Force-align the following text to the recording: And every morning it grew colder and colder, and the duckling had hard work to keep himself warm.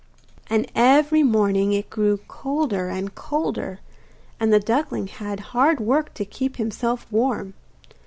And 0.49 0.65
every 0.73 1.21
morning 1.21 1.73
it 1.73 1.91
grew 1.91 2.21
colder 2.27 2.89
and 2.89 3.13
colder, 3.13 3.81
and 4.39 4.51
the 4.51 4.59
duckling 4.59 5.05
had 5.05 5.39
hard 5.53 5.79
work 5.79 6.11
to 6.15 6.25
keep 6.25 6.57
himself 6.57 7.05
warm. 7.11 7.53